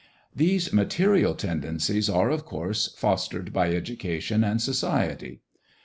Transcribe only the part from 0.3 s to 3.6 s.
These material tendencies are, of course, fostered